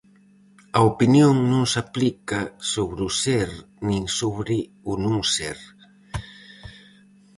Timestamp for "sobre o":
2.71-3.11, 4.19-4.93